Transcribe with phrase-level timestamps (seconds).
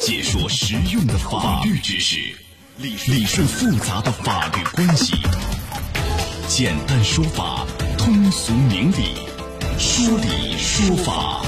[0.00, 2.16] 解说实用的法律知识，
[2.76, 5.14] 理理顺复杂的法律关系，
[6.46, 7.66] 简单说法，
[7.98, 9.16] 通俗明理，
[9.76, 11.42] 说理说法。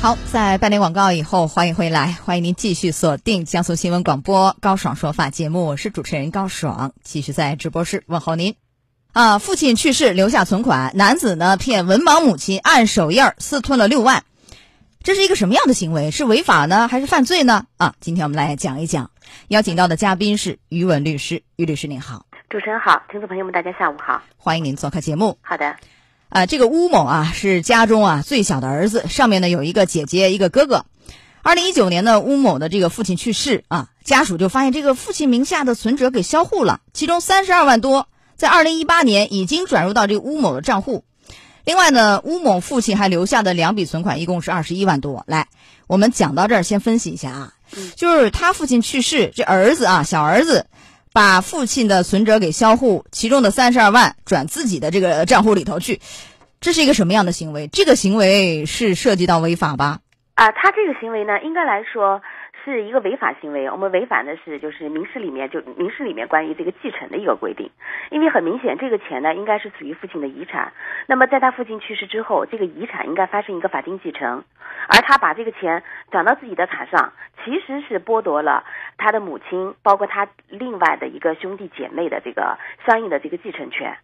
[0.00, 8.54] 好，在半点广告以后，欢迎回来，欢迎您继续锁定江苏新闻广播高爽说法节目，我是主持人高爽，继续在直播室问候您。
[9.12, 14.24] 啊，父亲去世留下存款，男子呢骗文盲母亲按手印私吞了六万，
[15.04, 16.10] 这是一个什么样的行为？
[16.10, 17.66] 是违法呢，还是犯罪呢？
[17.76, 19.10] 啊，今天我们来讲一讲。
[19.48, 25.36] 邀请到的嘉宾是于文律师，于律师您好，主持人好，听众朋友们大家下午好，欢迎您做客节目。
[25.42, 25.76] 好的。
[26.30, 30.86] 啊，这个乌某啊是家中啊最小的儿子，上面呢有一个姐姐一个哥哥。
[31.42, 41.04] 二零一九年呢，乌某的这个父亲去世啊，家属就发现这个父亲名下的存折给销户了，其中三十二万多在二零一八年已经转入到这个乌某的账户。
[41.64, 45.24] 另外呢，乌某父亲还留下的两笔存款一共是二十一万多。
[45.26, 45.48] 来，
[45.86, 47.52] 我们讲到这儿先分析一下啊，
[47.96, 50.66] 就是他父亲去世，这儿子啊小儿子
[51.12, 56.00] 把父亲的存折给销户，其中的三十二万转自己的这个账户里头去。
[56.60, 57.66] 这是一个什么样的行为？
[57.68, 60.00] 这个行为是涉及到违法吧？
[60.34, 62.20] 啊，他这个行为呢，应该来说
[62.64, 63.70] 是一个违法行为。
[63.70, 67.70] 我们违反的是就是民事里面就民事里面关于这个继承的一个规定。
[68.10, 70.72] 因为很明显，这个钱呢应该是属于父亲的遗产。
[71.06, 74.44] 那么在他父亲去世之后，这个遗产应该发生一个法定继承，
[74.88, 77.12] 而他把这个钱转到自己的卡上，
[77.44, 78.64] 其实是剥夺了
[78.96, 83.96] 他的母亲，包括他另外的一个兄弟姐妹的这个相应的这个继承权。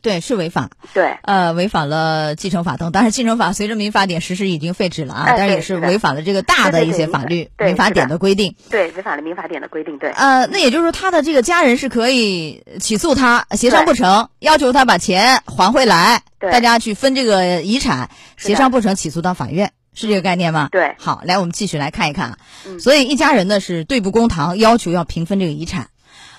[0.00, 0.70] 对，是违法。
[0.94, 8.54] 对，呃，违反了继承法等，但是继承法随着民法典实施已经废止了啊，但是也是违反了这个大的一些法律民法典的规定。
[8.70, 9.98] 对，违反了民法典的规定。
[9.98, 10.10] 对。
[10.12, 20.68] 呃，那也就是说，他的这个家人是可以起诉他，协商不成，要求他把钱还回来，大家去分这个遗产，协商不成，起诉到法院，是这个概念吗？
[20.72, 20.94] 对。
[20.98, 22.38] 好，来，我们继续来看一看啊。
[22.80, 25.88] 所以一家人呢是对簿公堂，要求要平分这个遗产。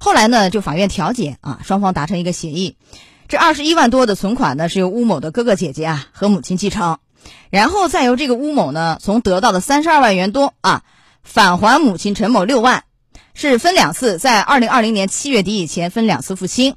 [0.00, 2.76] 后来呢，就法院调解啊，双方达成一个协议。
[3.28, 6.96] 这二十一万多的存款呢，是由乌某的哥哥姐姐啊和母亲继承，
[7.50, 10.82] 然后再由这个乌某呢，从得到的三十二万元多啊，
[11.22, 12.84] 返还母亲陈某六万，
[13.34, 16.74] 是分两次，在二零二零年七月底以前分两次付清。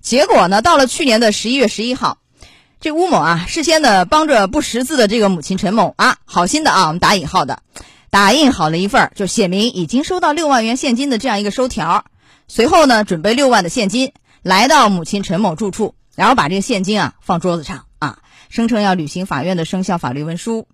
[0.00, 2.16] 结果呢，到了去年的十一月十一号，
[2.80, 7.58] 这乌某啊，事先呢帮着不识字的这个母亲陈某啊，好心的啊，我们打引号的，
[8.08, 12.06] 打印好了一份就写明已经收到六万元现金的这样一个收条，
[12.48, 14.12] 随后呢，准备六万的现金。
[14.42, 20.66] 来到母亲陈某住处，然后把这个现金啊放桌子上啊，声称要履行法院的生效法律文书。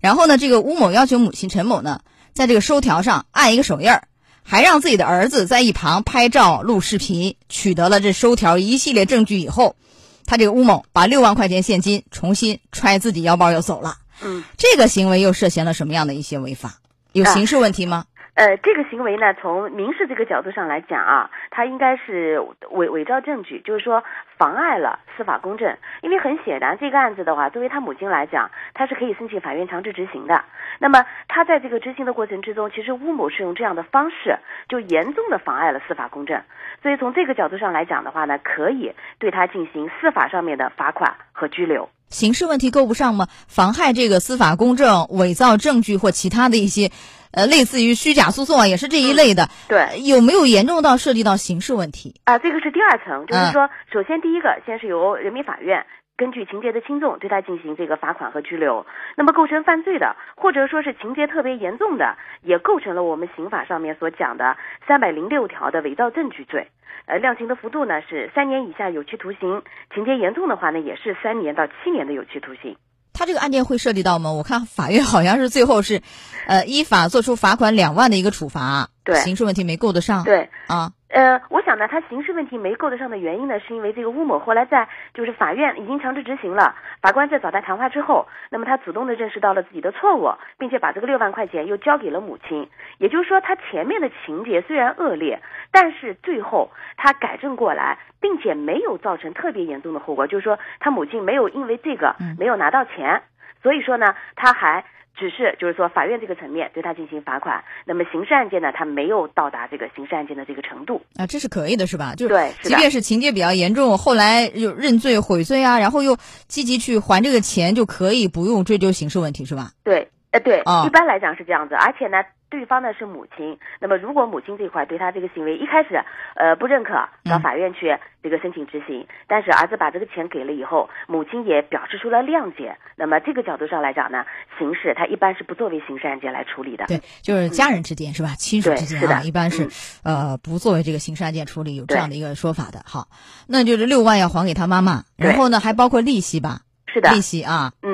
[0.00, 2.00] 然后呢，这个乌某要求母亲陈某呢，
[2.32, 4.08] 在这个收条上按一个手印儿，
[4.42, 9.76] 还让自己的儿子在一旁拍照录视频，取得了这收条一系列证据以后，
[10.24, 13.98] 他这个乌某把六万块钱现金重新揣自己腰包又走了。
[14.22, 16.80] 嗯，这个行为又涉嫌了什么样的一些违法？
[17.12, 18.04] 有刑事问题吗？
[18.34, 24.02] 呃，这个行为呢，从民事这个角度上来讲啊，他应该是伪伪造证据，就是说
[24.38, 25.76] 妨碍了司法公正。
[26.00, 30.44] 因为很显然，这个案子的话，作为他母亲来讲，他是可以申请法院强制执行的。
[30.78, 34.38] 那么他在这个执行的过程之中，其实乌某是用这样的方式，
[34.68, 36.40] 就严重的妨碍了司法公正。
[36.82, 41.90] 所以从这个角度上来讲的话呢，可以对他进行司法上面的罚款和拘留。
[42.08, 43.26] 刑事问题够不上吗？
[43.48, 46.90] 妨害这个司法公正、伪造证据或其他的一些。
[47.32, 49.48] 呃，类似于虚假诉讼啊，也是这一类的。
[49.68, 52.38] 对，有没有严重到涉及到刑事问题啊？
[52.38, 55.86] 这个是第二层，就是说，首先第一个，先是由人民法院
[56.16, 58.84] 根据情节的轻重对他进行这个罚款和拘留。
[59.16, 64.56] 那么构成犯罪的，或者说是情节特别严重的，也构成了我们刑法上面所讲的
[64.88, 66.68] 三百零六条的伪造证据罪。
[67.06, 69.62] 呃，量刑的幅度呢是三年以下有期徒刑，
[69.94, 72.76] 情节严重的话呢也是三年到七年的有期徒刑。
[73.20, 74.32] 他这个案件会涉及到吗？
[74.32, 76.00] 我看法院好像是最后是，
[76.46, 80.90] 呃，依法作出罚款两万的一个处罚，对，刑事问题没够得上，对，啊。
[81.10, 92.68] 呃，我想呢，他刑事问题没够得上的原因呢，是因为这个乌某后来在就是法院已经强制执行了，法官在找他谈话之后，那么他主动的认识到了自己的错误，并且把这个六万块钱又交给了母亲。
[92.98, 95.40] 也就是说，他前面的情节虽然恶劣，
[95.72, 103.22] 但是最后他改正过来，并且没有造成特别严重的后果，就是说他母亲没有因为这个没有拿到钱，
[103.62, 104.84] 所以说呢，他还。
[105.18, 112.14] 只是就是说，法院这个层面对他进行罚款，那么刑事案件呢，他没有到达这个刑事案件的这个程度啊，这是可以的，是吧？
[112.14, 116.16] 就是对，即便是情节比较严重，后来又认罪悔罪啊，然后又
[116.46, 119.72] 积极去还这个钱，就可以不用追究刑事问题，是吧？
[119.84, 126.02] 对，呃，对，一般来讲是这样子，而且呢，对方呢是母亲，那么如果母亲这块对他这个行为一开始
[126.34, 134.24] 呃不认可，到法院去这个申请执行，但是儿子把这个钱给了以后，母亲也表示出了谅解，那么这个角度上来讲呢，
[134.58, 136.86] 刑事他一般是不作为刑事案件来处理的。
[136.86, 138.34] 对，就是家人之间是吧？
[138.36, 139.68] 亲属之间啊，一般是
[140.02, 142.82] 呃不作为这个刑事案件处理，有这样的一个说法的。
[142.84, 143.06] 好，
[143.46, 146.62] 那就是六万要还给他妈妈，然后呢还包括利息吧？
[146.92, 147.89] 是的，利息啊，嗯。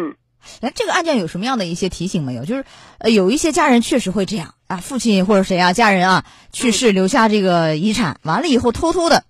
[0.61, 2.45] 哎，这个案件有什么样的一些提醒没有？
[2.45, 2.65] 就是，
[2.99, 9.25] 呃，有一些家人确实会这样啊，父亲或者谁啊，家人啊去世留下这个遗产，完了以后偷偷的，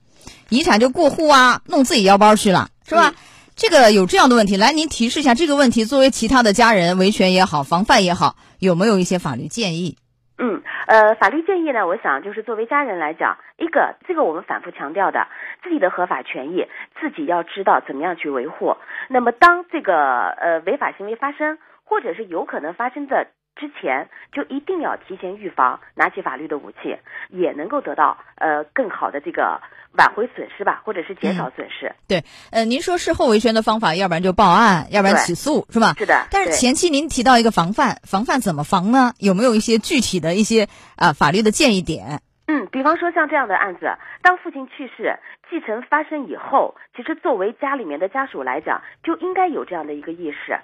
[0.49, 3.15] 遗产就过户啊，弄自己腰包去了，是吧？
[3.57, 9.97] 这个有这样的问题，来您提示一下这个问题，作为其他的家人维权也好，防范也好，有没有一些法律建议？
[10.39, 15.27] 嗯，呃，法律建议呢，我想就是作为家人来讲，一个这个我们反复强调的，
[15.63, 16.67] 自己的合法权益
[17.01, 18.77] 自己要知道怎么样去维护。
[19.09, 26.99] 那么当这个呃违法行为发生，或者是有可能发生的之前，就一定要提前预防，拿起法律的武器，
[27.31, 29.61] 也能够得到呃更好的这个。
[29.97, 31.95] 挽回损失吧，或者是减少损失。
[32.07, 35.95] 对，呃，您说事后维权的方法，要不然就报案，要不然起诉，是吧？
[35.97, 36.27] 是的。
[36.31, 39.13] 但是前期您提到一个防范，防范怎么防呢？
[39.19, 42.21] 有没有一些具体的一些啊法律的建议点？
[42.49, 43.91] 嗯，比方说像这样的案子，
[44.23, 45.19] 当父亲去世，
[45.51, 50.57] 继承发生以后，其实作为家里面的家属来讲，就应该有这样的一个意识。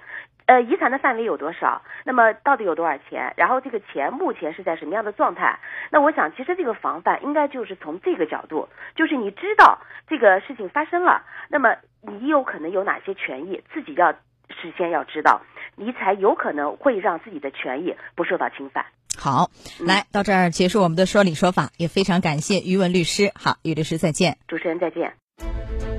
[0.45, 1.81] 呃，遗产的范围有多少？
[2.03, 3.33] 那么到底有多少钱？
[3.37, 5.59] 然后这个钱目前是在什么样的状态？
[5.89, 15.41] 那我想，其实这个防范应该就是从这个角度，就是你知道这个事情发生了，那么你有可能有哪些权益，自己要事先要知道，
[15.75, 18.85] 你才有可能会让自己的权益不受到侵犯。
[19.17, 19.49] 好，
[19.79, 23.31] 来到这儿结束我们的说理说法，也非常感谢于文律师。
[23.35, 25.13] 好，于律师再见，主持人再见。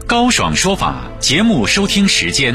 [0.06, 2.54] 高爽说法节目收听时间，